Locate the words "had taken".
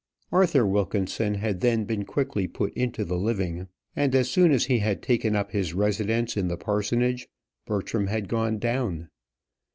4.79-5.35